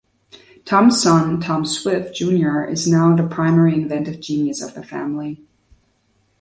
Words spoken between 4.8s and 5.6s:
family.